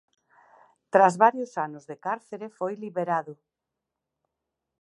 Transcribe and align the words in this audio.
Tras 0.93 1.13
varios 1.23 1.51
anos 1.65 1.83
de 1.89 1.95
cárcere 2.05 2.47
foi 2.59 2.73
liberado. 2.83 3.33